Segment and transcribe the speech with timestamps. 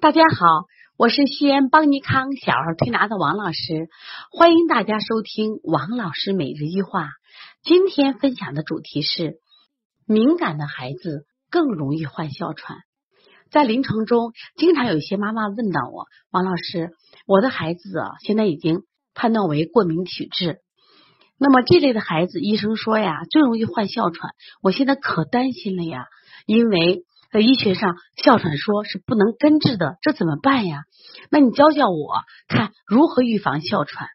[0.00, 0.64] 大家好，
[0.96, 3.90] 我是西安邦尼康小儿推拿的王老师，
[4.30, 7.10] 欢迎大家收听王老师每日一话。
[7.62, 9.40] 今天分享的主题是：
[10.06, 12.78] 敏感的孩子更容易患哮喘。
[13.50, 16.92] 在临床中，经常有一些妈妈问到我，王老师，
[17.26, 20.60] 我的孩子啊，现在已经判断为过敏体质。
[21.36, 24.32] 那么这类的孩子，医生说呀，最容易患哮喘。
[24.62, 26.06] 我现在可担心了呀，
[26.46, 27.04] 因为。
[27.30, 30.82] 在医学上，哮喘说是不能根治的，这怎么办呀？
[31.30, 34.08] 那你教教我，看如何预防哮喘。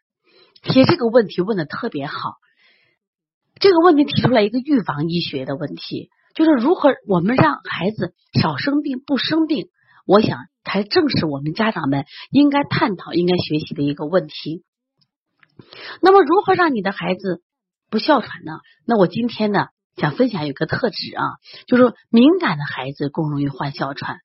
[0.62, 2.34] 其实这个问题问的特别好，
[3.58, 9.68] 这个问题提出来一个预防医学的问题，就是如何我们让孩子少生病、不生病。
[10.06, 14.62] 我想才正是我们家长们应该探讨、应该学习的一个问题。
[16.02, 17.42] 那么，如何让你的孩子
[17.90, 18.52] 不哮喘呢？
[18.84, 19.68] 那我今天呢？
[19.96, 21.24] 想分享有个特质啊，
[21.66, 24.18] 就是敏感的孩子更容易患哮喘。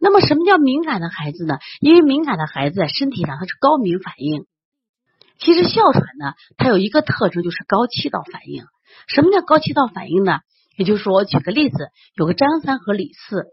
[0.00, 1.58] 那么什么叫敏感的孩子呢？
[1.80, 4.46] 因为敏感的孩子在身体上他是高敏反应。
[5.38, 8.64] 其实哮喘呢，它有一个特征就是高气道反应。
[9.06, 10.40] 什么叫高气道反应呢？
[10.76, 13.46] 也就是说，我举个例子，有个张三和李四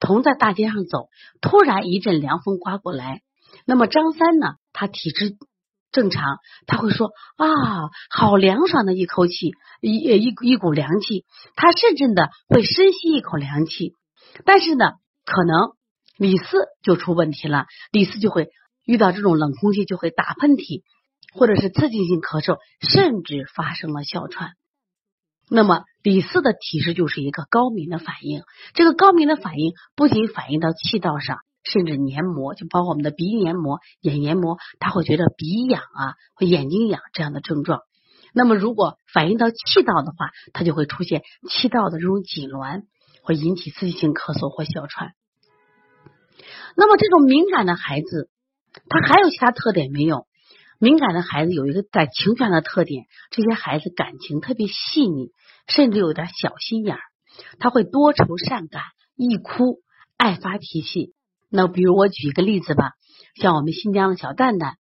[0.00, 1.08] 同在大街上走，
[1.40, 3.22] 突然一阵凉风刮过来，
[3.66, 5.36] 那么张三呢，他体质。
[5.92, 7.46] 正常，他会说啊，
[8.10, 11.24] 好凉爽的一口气，一一一股凉气。
[11.56, 13.94] 他甚至的会深吸一口凉气。
[14.44, 14.92] 但是呢，
[15.24, 15.72] 可能
[16.16, 18.50] 李四就出问题了，李四就会
[18.84, 20.82] 遇到这种冷空气就会打喷嚏，
[21.34, 24.52] 或者是刺激性咳嗽，甚至发生了哮喘。
[25.48, 31.38] 那么李四的体质就是一个高敏的反应，这个高敏的反应不仅反映到气道上。
[31.62, 37.80] 甚至黏膜，就包括我们的鼻黏膜、眼黏膜，他会觉得鼻痒啊，会眼睛痒这样的症状。
[38.32, 42.84] 那么，如果反映到气道的话，它就会出现气道的这种痉挛，
[43.22, 45.14] 会引起刺激性咳嗽或哮喘。
[46.76, 48.30] 那么，这种敏感的孩子，
[48.88, 50.26] 他还有其他特点没有？
[50.78, 55.32] 敏感的孩子有一个在情绪上的特点，这些孩子感情特别细腻，
[55.66, 57.00] 甚至有点小心眼儿，
[57.58, 58.82] 他会多愁善感，
[59.16, 59.80] 易哭，
[60.16, 61.14] 爱发脾气。
[61.50, 62.92] 那比如我举一个例子吧，
[63.34, 64.76] 像我们新疆的小蛋蛋，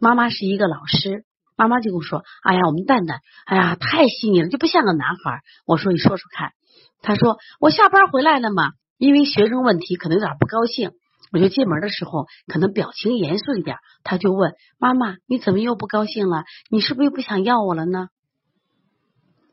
[0.00, 1.24] 妈妈是一个老师，
[1.56, 6.52] 妈妈就跟我说：“哎呀，我们蛋蛋，哎呀，太细腻了，就不像个男孩。”我说：“你说说看。”
[7.02, 10.92] 他说：“我下班回来了嘛，因为学生问题可能有点不高兴，
[11.32, 16.44] 我就进门的时候可能表情严肃一点。”他就问妈妈：“你怎么又不高兴了？
[16.70, 18.08] 你是不是又不想要我了呢？”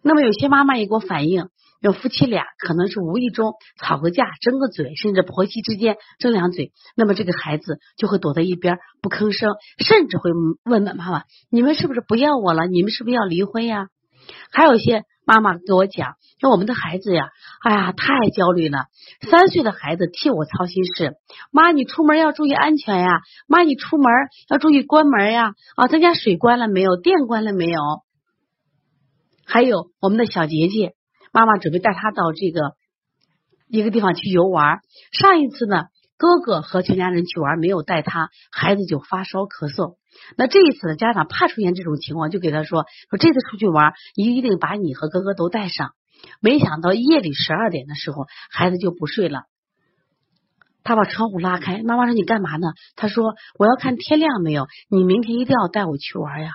[0.07, 1.49] 那么有些妈妈也给我反映。
[1.79, 10.31] 有夫妻俩可能是无意中吵个架，争个嘴，甚至婆媳之间争两嘴，那么这个孩子就会躲在一边不吭声，甚至会
[10.65, 12.65] 问问妈妈：“你们是不是不要我了？
[12.65, 13.89] 你们是不是要离婚呀？”
[14.51, 17.27] 还有一些妈妈给我讲：“说我们的孩子呀，
[17.63, 18.85] 哎呀，太焦虑了。
[19.29, 21.13] 三岁的孩子替我操心事，
[21.51, 24.11] 妈，你出门要注意安全呀，妈，你出门
[24.49, 25.53] 要注意关门呀。
[25.75, 26.95] 啊，咱家水关了没有？
[26.95, 27.79] 电关了没有？
[29.47, 30.93] 还有我们的小杰杰。”
[31.33, 32.75] 妈妈准备带他到这个
[33.67, 34.79] 一个地方去游玩。
[35.11, 35.85] 上一次呢，
[36.17, 39.97] 哥哥和全家人去玩，没有带他，孩子就发烧咳嗽。
[40.35, 45.91] 那这一次呢，家长怕出现这种情况，就给他说：说这次出去玩，一定把你和哥哥都带上。
[46.41, 49.43] 没想到夜里十二点的时候，孩子就不睡了。
[50.83, 54.65] 他把窗户拉开，妈妈说：“你干嘛呢？”他说：“我要看天亮没有。
[54.89, 56.53] 你明天一定要带我去玩呀。”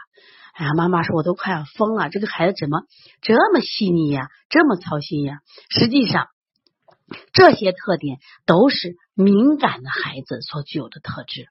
[0.53, 2.11] 哎呀，妈妈说，我都快要疯了。
[2.11, 2.83] 这个孩子怎么
[3.23, 5.39] 这么细腻呀，这么操心呀？
[5.71, 6.27] 实际上，
[7.33, 11.47] 这些特点都是敏感的孩子所具有的特质。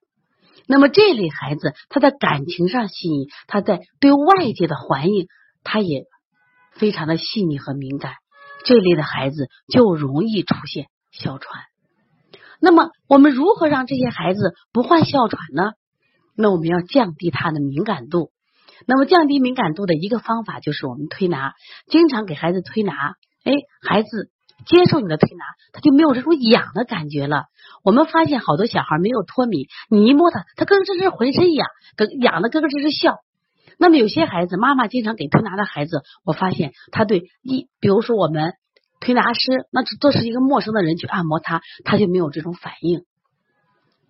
[0.67, 5.27] 那么这类孩子，他在感情上细腻，他在对外界的环境，
[5.63, 6.05] 他也
[6.73, 8.13] 非常的细腻和敏感。
[8.63, 11.63] 这类的孩子就容易出现哮喘。
[12.59, 15.71] 那么，我们如何让这些孩子不患哮喘呢？
[16.35, 18.31] 那我们要降低他的敏感度。
[18.87, 21.53] 那么降低敏感度的一个方法就是我们推拿，
[21.87, 22.93] 经常给孩子推拿，
[23.43, 24.29] 哎，孩子
[24.65, 27.45] 接受你的推拿，他就没有这种痒的感觉了。
[27.83, 31.67] 我们发现好多小孩没有脱敏，你一摸他，他咯咯吱吱浑身痒，
[31.97, 33.19] 咯痒的咯咯吱吱笑。
[33.77, 38.53] 那么有些孩子，妈妈经常给推拿的孩子，我发现他对一，比如说我们
[38.99, 43.03] 推拿师，那这是一个陌生的人去按摩他，他就没有这种反应。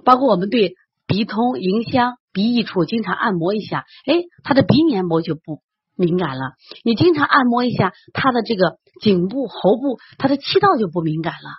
[0.04, 0.76] 包括我们对
[1.08, 2.18] 鼻通迎香。
[2.34, 5.62] 鼻翼处经常按摩一下，哎，他的鼻黏膜就不
[5.96, 6.54] 敏感了。
[6.84, 11.50] 你经常按摩一下他的这个颈部、喉部，他的气道就不敏感了。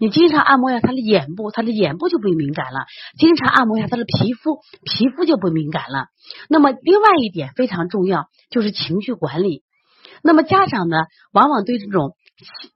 [0.00, 2.86] 你经常按摩一下他的眼部，他的眼部就不敏感了。
[3.18, 6.06] 经常按摩一下他的皮肤，皮肤就不敏感了。
[6.48, 9.64] 那么，另外一点非常重要，就是情绪管理。
[10.22, 10.96] 那么家长呢，
[11.32, 12.14] 往往对这种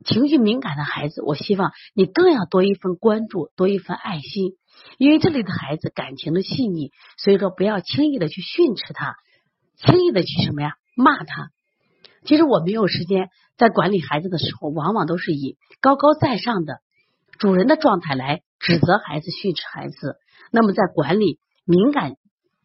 [0.04, 4.54] 情绪敏感的孩子，我希望你更要多一份关注，多一份爱心，
[4.98, 9.16] 因为这里的孩子感情的细腻，所以说不要轻易的去训斥他，
[9.76, 11.50] 轻易的去什么呀骂他。
[12.24, 16.78] 其实我们有时间在管理孩子的时候，往往都是以高高在上的
[17.38, 20.16] 主人的状态来指责孩子、训斥孩子。
[20.52, 22.14] 那么在管理敏感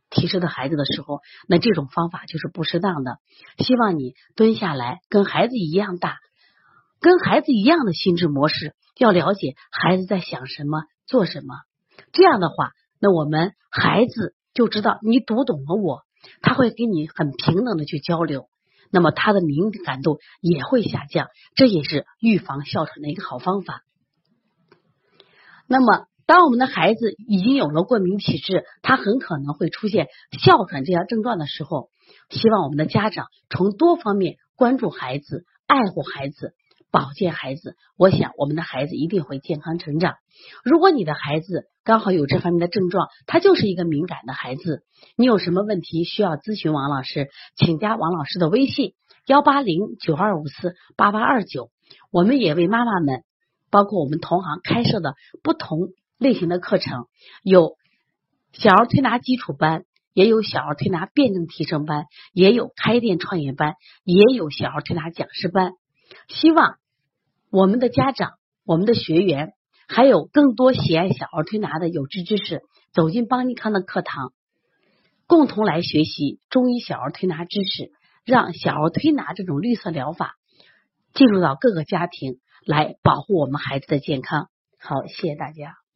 [0.10, 3.18] 提示的孩子的时候，那这种方法就是不适当的。
[3.58, 6.18] 希望你蹲下来，跟孩子一样大。
[7.00, 11.56] 跟孩子一样的心智模式，要了解孩子在想什么、做什么。
[12.18, 16.02] 这样的话，那我们孩子就知道你读懂了我，
[16.42, 18.50] 他会跟你很平等的去交流，
[18.92, 23.84] 那么他的敏感度也会下降，这也是预防哮喘的一个好方法。
[25.68, 31.92] 那么，当我们的孩子已经有了过敏体质，他很可能会出现哮喘这样症状的时候，
[32.32, 36.56] 希望我们的家长从多方面关注孩子、爱护孩子。
[36.98, 40.16] 保健孩子，我想我们的孩子一定会健康成长。
[40.64, 44.82] 如果你的孩子刚好有这方面的症状，他就是一个敏感的孩子，
[45.16, 48.96] 你有什么问题需要咨询王老师，请加王老师的微信
[49.28, 51.70] 幺八零九二五四八八二九。
[52.10, 53.22] 我们也为妈妈们，
[53.70, 55.14] 包括我们同行开设的
[55.44, 57.06] 不同类型的课程，
[57.44, 57.76] 有
[58.54, 65.74] 小儿推拿基础班，也有小儿推拿辩证提升班，也有开店创业班，也有小儿推拿讲师班。
[66.28, 66.78] 希望
[67.58, 68.34] 我们的家长、
[68.66, 69.54] 我们的学员，
[69.88, 72.62] 还有更多喜爱小儿推拿的有志之士，
[72.94, 74.32] 走进邦尼康的课堂，
[75.26, 77.92] 共同来学习中医小儿推拿知识，
[78.24, 80.36] 让小儿推拿这种绿色疗法
[81.16, 84.50] 进入到各个家庭，来保护我们孩子的健康。
[84.78, 85.87] 好，谢谢大家。